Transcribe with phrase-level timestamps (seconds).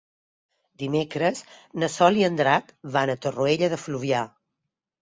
[0.83, 1.43] Dimecres
[1.83, 4.27] na Sol i en Drac van a Torroella de Fluvià.